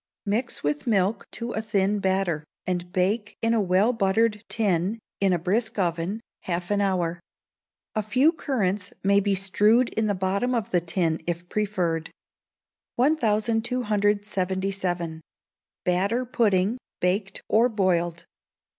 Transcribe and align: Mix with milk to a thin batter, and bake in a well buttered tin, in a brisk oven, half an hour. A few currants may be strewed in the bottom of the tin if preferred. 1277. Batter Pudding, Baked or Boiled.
Mix 0.25 0.63
with 0.63 0.87
milk 0.87 1.27
to 1.29 1.51
a 1.51 1.61
thin 1.61 1.99
batter, 1.99 2.43
and 2.65 2.91
bake 2.91 3.37
in 3.39 3.53
a 3.53 3.61
well 3.61 3.93
buttered 3.93 4.43
tin, 4.49 4.97
in 5.19 5.31
a 5.31 5.37
brisk 5.37 5.77
oven, 5.77 6.21
half 6.39 6.71
an 6.71 6.81
hour. 6.81 7.19
A 7.93 8.01
few 8.01 8.31
currants 8.31 8.93
may 9.03 9.19
be 9.19 9.35
strewed 9.35 9.89
in 9.89 10.07
the 10.07 10.15
bottom 10.15 10.55
of 10.55 10.71
the 10.71 10.81
tin 10.81 11.21
if 11.27 11.47
preferred. 11.49 12.09
1277. 12.95 15.21
Batter 15.85 16.25
Pudding, 16.25 16.79
Baked 16.99 17.43
or 17.47 17.69
Boiled. 17.69 18.25